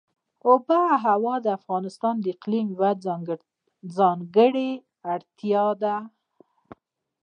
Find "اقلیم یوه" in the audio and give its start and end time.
2.35-2.91